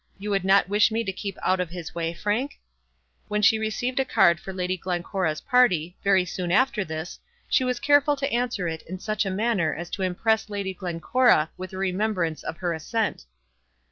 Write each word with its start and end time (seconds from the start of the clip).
You 0.17 0.31
would 0.31 0.43
not 0.43 0.67
wish 0.67 0.89
me 0.89 1.03
to 1.03 1.11
keep 1.13 1.37
out 1.43 1.59
of 1.59 1.69
his 1.69 1.93
way, 1.93 2.11
Frank?" 2.11 2.59
When 3.27 3.43
she 3.43 3.59
received 3.59 3.99
a 3.99 4.03
card 4.03 4.39
for 4.39 4.51
Lady 4.51 4.75
Glencora's 4.75 5.41
party, 5.41 5.95
very 6.03 6.25
soon 6.25 6.51
after 6.51 6.83
this, 6.83 7.19
she 7.47 7.63
was 7.63 7.79
careful 7.79 8.15
to 8.15 8.33
answer 8.33 8.67
it 8.67 8.81
in 8.89 8.97
such 8.97 9.27
a 9.27 9.29
manner 9.29 9.75
as 9.75 9.91
to 9.91 10.01
impress 10.01 10.49
Lady 10.49 10.73
Glencora 10.73 11.51
with 11.55 11.71
a 11.73 11.77
remembrance 11.77 12.41
of 12.41 12.57
her 12.57 12.73
assent. 12.73 13.25